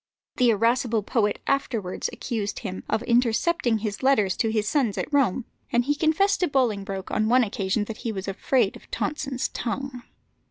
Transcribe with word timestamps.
The 0.37 0.49
irascible 0.49 1.03
poet 1.03 1.37
afterwards 1.45 2.09
accused 2.11 2.57
him 2.65 2.83
of 2.89 3.03
intercepting 3.03 3.77
his 3.77 4.01
letters 4.01 4.35
to 4.37 4.49
his 4.49 4.67
sons 4.67 4.97
at 4.97 5.13
Rome, 5.13 5.45
and 5.71 5.85
he 5.85 5.93
confessed 5.93 6.39
to 6.39 6.47
Bolingbroke 6.47 7.11
on 7.11 7.29
one 7.29 7.43
occasion 7.43 7.83
that 7.83 7.97
he 7.97 8.11
was 8.11 8.27
afraid 8.27 8.75
of 8.75 8.89
Tonson's 8.89 9.47
tongue. 9.49 10.01